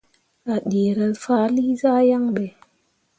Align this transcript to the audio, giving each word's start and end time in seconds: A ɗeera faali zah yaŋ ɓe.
A 0.53 0.55
ɗeera 0.69 1.05
faali 1.23 1.63
zah 1.81 1.99
yaŋ 2.09 2.23
ɓe. 2.35 2.45